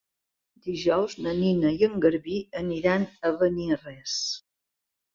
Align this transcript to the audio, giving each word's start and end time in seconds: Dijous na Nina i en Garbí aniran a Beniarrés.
Dijous 0.67 1.15
na 1.25 1.35
Nina 1.41 1.75
i 1.83 1.87
en 1.89 2.01
Garbí 2.07 2.41
aniran 2.65 3.09
a 3.31 3.35
Beniarrés. 3.45 4.21